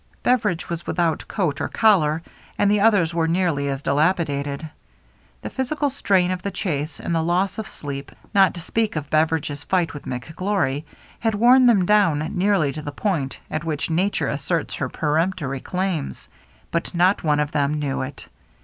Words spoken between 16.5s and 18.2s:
but not one of them knew